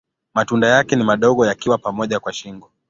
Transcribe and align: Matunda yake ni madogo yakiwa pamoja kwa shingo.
Matunda 0.33 0.67
yake 0.67 0.95
ni 0.95 1.03
madogo 1.03 1.45
yakiwa 1.45 1.77
pamoja 1.77 2.19
kwa 2.19 2.33
shingo. 2.33 2.71